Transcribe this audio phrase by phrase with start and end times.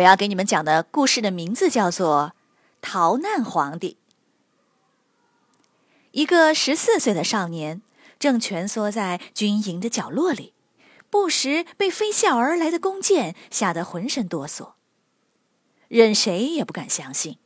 [0.00, 2.32] 我要给你们讲的故事的名字叫做
[2.80, 3.98] 《逃难皇帝》。
[6.12, 7.82] 一个十四岁的少年
[8.18, 10.54] 正蜷缩在军营的角落里，
[11.10, 14.72] 不时被飞啸而来的弓箭吓得浑身哆嗦。
[15.88, 17.36] 任谁也不敢相信，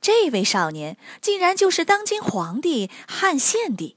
[0.00, 3.94] 这位少年竟然就是当今皇帝汉献帝。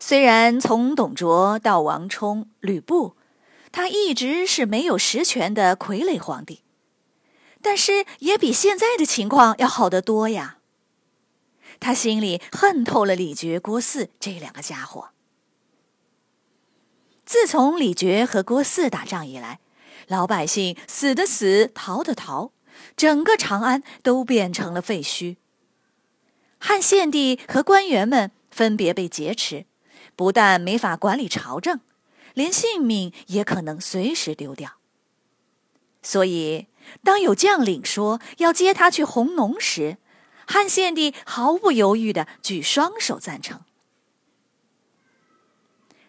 [0.00, 3.16] 虽然从董卓到王充、吕布，
[3.76, 6.62] 他一直是没有实权的傀儡皇帝，
[7.60, 10.58] 但是也比现在的情况要好得多呀。
[11.80, 15.08] 他心里恨透了李傕、郭汜这两个家伙。
[17.24, 19.58] 自从李傕和郭汜打仗以来，
[20.06, 22.52] 老百姓死的死，逃的逃，
[22.96, 25.34] 整个长安都变成了废墟。
[26.58, 29.66] 汉献帝和官员们分别被劫持，
[30.14, 31.80] 不但没法管理朝政。
[32.34, 34.74] 连性命也可能随时丢掉。
[36.02, 36.66] 所以，
[37.02, 39.96] 当有将领说要接他去弘农时，
[40.46, 43.62] 汉献帝毫不犹豫的举双手赞成。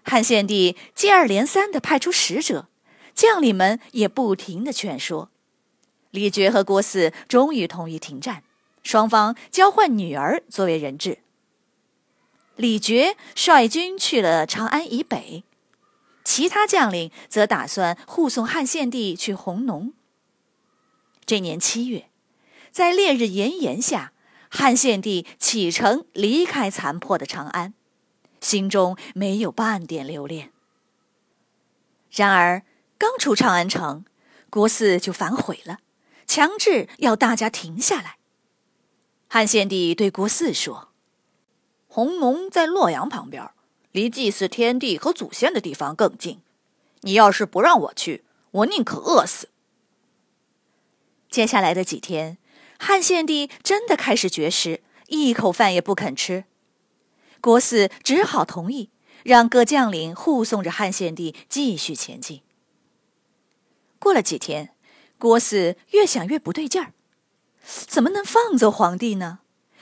[0.04, 2.68] 汉献帝接二连三的派出使者，
[3.14, 5.32] 将领们也不停的劝说。
[6.12, 8.44] 李傕和郭汜终于同意停战，
[8.84, 11.20] 双方交换女儿作为人质。
[12.56, 15.44] 李傕率军去了长安以北。
[16.26, 19.94] 其他将领则打算护送汉献帝去弘农。
[21.26, 22.10] 这年七月，
[22.72, 24.12] 在烈日炎炎下，
[24.50, 27.74] 汉献帝启程离开残破的长安，
[28.42, 30.52] 心中没有半点留恋。
[32.12, 32.64] 然而，
[32.98, 34.04] 刚出长安城，
[34.50, 35.80] 郭汜就反悔了，
[36.26, 38.18] 强制要大家停下来。
[39.28, 40.90] 汉献帝对郭汜说
[41.88, 43.50] ：“弘农在洛阳旁边。”
[43.96, 46.42] 离祭祀天地和祖先的地方更近，
[47.04, 49.48] 你要是不让我去，我宁可饿死。
[51.30, 52.38] 接下来的几天，
[52.78, 56.44] 汉献帝真的开始绝食，一口饭也不肯吃。
[57.40, 58.90] 郭汜只好同意，
[59.24, 62.42] 让各将领护送着汉献帝继续前进。
[63.98, 64.76] 过了几天，
[65.18, 66.92] 郭汜越想越不对劲儿，
[67.64, 69.40] 怎么能放走皇帝呢？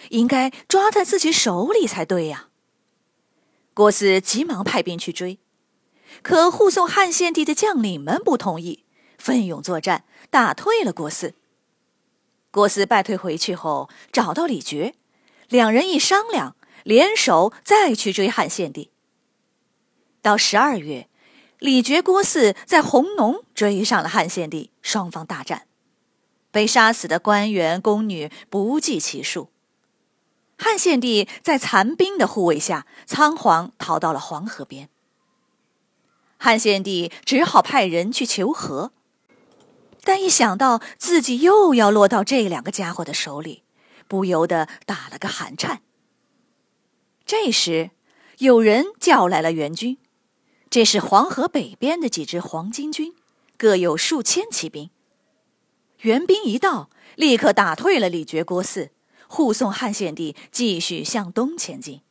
[0.10, 2.50] 应该抓在自己手里才对呀。
[3.74, 5.40] 郭汜急忙派兵去追，
[6.22, 8.84] 可护送汉献帝的将领们不同意，
[9.18, 11.34] 奋勇作战，打退了郭汜。
[12.52, 14.94] 郭汜败退回去后，找到李傕，
[15.50, 18.92] 两人一商量，联手再去追汉献帝。
[20.22, 21.10] 到十二月，
[21.58, 25.66] 李傕、郭汜在弘农追上了汉献帝，双方大战，
[26.52, 29.50] 被杀死的官员宫女不计其数。
[30.58, 34.90] 汉献帝在残兵的护卫下，仓皇逃到了黄河边。
[36.38, 38.92] 汉献帝只好派人去求和，
[40.04, 43.64] 但一想到自己又要落到这两个家伙的手里，
[44.08, 45.82] 不由得打了个寒颤。
[47.26, 47.92] 这时，
[48.40, 49.98] 有人叫来了援军，
[50.70, 53.16] 这是黄河北边的几支黄巾军，
[53.58, 54.90] 各有数千骑兵。
[56.02, 58.90] 援兵一到，立刻打退了李傕、郭汜。
[59.34, 62.02] 护送汉献帝继续向东前进，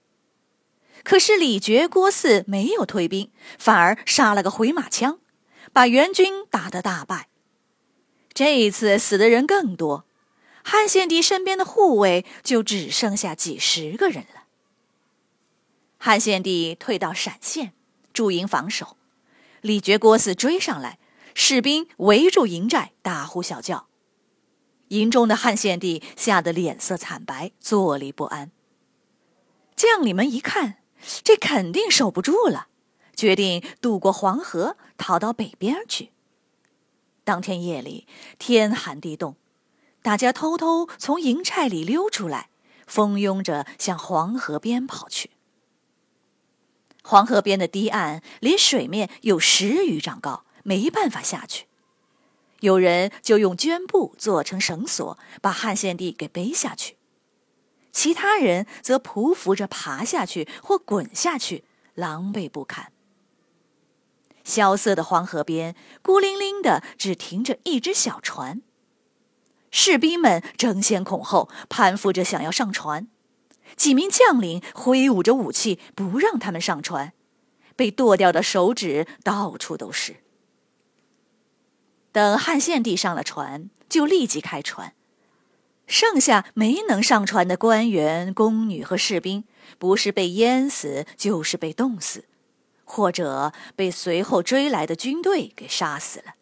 [1.05, 5.21] 可是李傕、郭汜没有退兵，反而杀了个回马枪，
[5.72, 7.28] 把援军打得大败。
[8.34, 10.05] 这一次死的人更多，
[10.65, 14.47] 汉献帝身边的护卫就只剩下几十个人了。
[15.99, 17.72] 汉献帝退到陕县
[18.12, 18.97] 驻营防守，
[19.60, 20.98] 李傕、郭汜追上来，
[21.36, 23.86] 士兵围住营寨，大呼小叫。
[24.92, 28.50] 营中的汉献帝吓得脸色惨白，坐立不安。
[29.74, 30.83] 将领们一看，
[31.24, 32.68] 这肯定守不住了，
[33.16, 36.10] 决定渡过黄河，逃到北边去。
[37.24, 38.06] 当天夜里，
[38.39, 39.36] 天寒地冻，
[40.03, 42.50] 大家偷偷从营寨里溜出来，
[42.86, 45.30] 蜂拥着向黄河边跑去。
[47.03, 51.65] 黄河边的堤岸离水面有十余丈高，没办法下去。
[52.62, 56.94] 有人就用绢布做成绳索，把汉献帝给背下去；
[57.91, 61.64] 其他人则匍匐着爬下去或滚下去，
[61.94, 62.92] 狼狈不堪。
[64.44, 68.62] 萧瑟的黄河边，孤零零的只停着一只小船。
[69.72, 73.09] 士兵们争先恐后攀附着想要上船，
[73.76, 77.12] 几名将领挥舞着武器不让他们上船，
[77.74, 80.22] 被剁掉的手指到处都是。
[82.12, 84.94] 等汉献帝上了船，就立即开船。
[85.86, 89.44] 剩下没能上船的官员、宫女和士兵，
[89.78, 92.24] 不是被淹死，就是被冻死，
[92.84, 96.34] 或者被随后追来的军队给杀死了。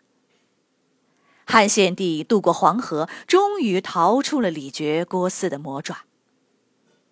[1.46, 6.04] 汉献帝渡过黄河，终于逃出了李傕郭汜的魔爪。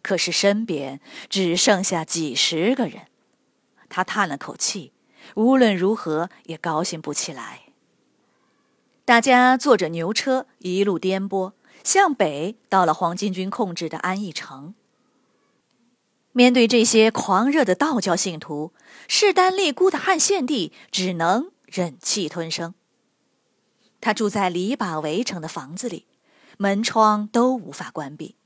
[0.03, 3.07] 可是身边只剩下几十个人，
[3.89, 4.93] 他叹了口气，
[5.35, 7.63] 无论如何也高兴不起来。
[9.09, 11.55] 大家坐着牛车，一路颠簸。
[11.83, 14.75] 向北到了黄巾军控制的安邑城。
[16.33, 18.75] 面对这些狂热的道教信徒，
[19.09, 22.75] 势单力孤的汉献帝只能忍气吞声。
[24.03, 26.05] 他住在篱笆围成的房子里，
[26.59, 28.37] 门窗都无法关闭。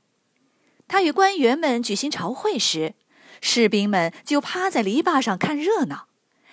[0.87, 2.93] 他与官员们举行朝会时，
[3.41, 6.07] 士兵们就趴在篱笆上看热闹，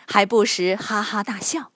[0.08, 1.70] 还不时哈哈大笑。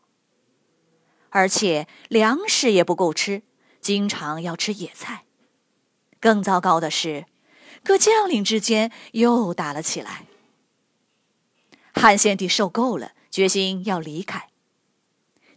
[1.35, 3.43] 而且粮食也不够吃。
[3.81, 5.25] 经常要吃野菜，
[6.21, 7.27] 更糟糕的是，
[7.83, 10.27] 各将领之间又打了起来。
[11.93, 14.49] 汉献帝受够了，决心要离开。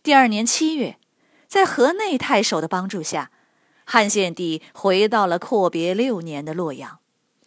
[0.02, 0.98] 第二年七月，
[1.48, 3.32] 在河内太守的帮助下，
[3.86, 7.00] 汉献帝回到了阔别六年的洛阳，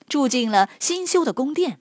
[0.09, 1.81] 住进了新修的宫殿。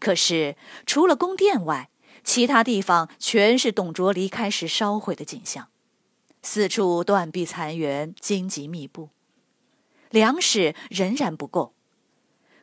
[0.00, 1.90] 可是，除了宫殿外，
[2.24, 5.68] 其他地方全是董卓离开时烧毁的景象。
[6.42, 9.10] 四处断壁残垣，荆棘密布，
[10.10, 11.72] 粮食仍然不够，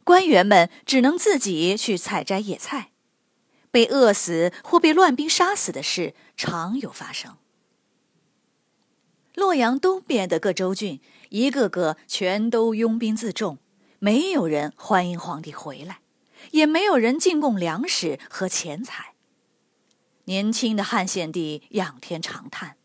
[0.03, 2.91] 官员们只能自己去采摘野菜，
[3.71, 7.37] 被饿死或被乱兵杀死的事常有发生。
[9.35, 13.59] 洛阳东边的各州郡，一个个全都拥兵自重，
[13.99, 15.99] 没有人欢迎皇帝回来，
[16.51, 19.13] 也没有人进贡粮食和钱财。
[20.29, 22.75] 年轻的汉献帝仰天长叹。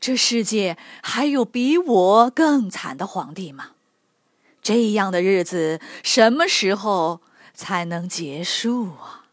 [0.00, 3.72] 这世界还有比我更惨的皇帝吗？
[4.62, 7.20] 这样的日子什么时候
[7.52, 9.26] 才能结束啊？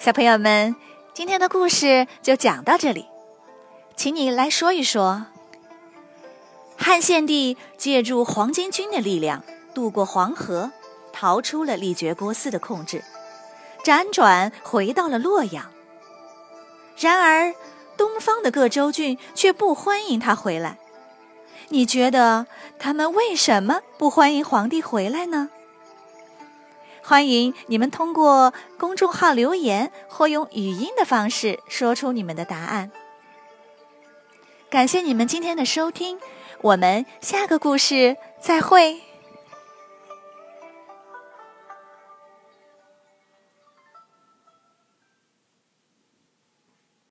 [0.00, 0.74] 小朋友们，
[1.14, 3.06] 今天的故事就讲到这里，
[3.94, 5.26] 请你来说一说，
[6.88, 9.44] 汉献帝借助黄巾军的力量
[9.74, 10.72] 渡过黄河。
[11.12, 13.04] 逃出了李傕郭汜的控制，
[13.84, 15.70] 辗转回到了洛阳。
[16.96, 17.52] 然而，
[17.98, 20.78] 东方的各州郡却不欢迎他回来。
[21.68, 22.46] 你觉得
[22.78, 25.50] 他们为什么不欢迎皇帝回来呢？
[27.02, 32.90] 欢迎你们通过公众号留言或用语音的方式说出你们的答案。
[34.70, 36.20] 感谢你们今天的收听，
[36.60, 39.07] 我们下个故事再会。